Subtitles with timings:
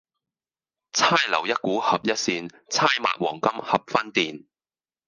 [0.93, 2.49] 釵留一股合一扇，釵
[2.87, 4.47] 擘黃金合分鈿。